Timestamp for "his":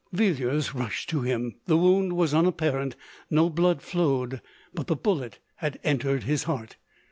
6.23-6.45